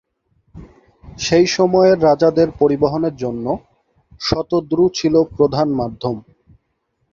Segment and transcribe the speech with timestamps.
[1.19, 3.45] সেই সময়ে রাজাদের পরিবহনের জন্য,
[4.21, 6.15] শতদ্রু ছিল প্রধান মাধ্যম।